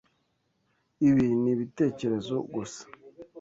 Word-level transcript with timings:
Ibi 1.07 1.25
nibitekerezo 1.43 2.35
gusa. 2.53 2.81